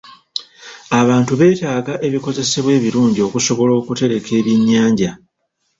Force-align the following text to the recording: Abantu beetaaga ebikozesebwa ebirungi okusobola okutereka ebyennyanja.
Abantu 1.01 1.31
beetaaga 1.39 1.93
ebikozesebwa 2.07 2.71
ebirungi 2.79 3.19
okusobola 3.27 3.71
okutereka 3.81 4.29
ebyennyanja. 4.39 5.11